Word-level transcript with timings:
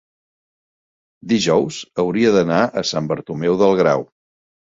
dijous 1.33 1.77
hauria 2.03 2.33
d'anar 2.37 2.63
a 2.81 2.85
Sant 2.95 3.09
Bartomeu 3.13 3.59
del 3.63 3.77
Grau. 3.83 4.09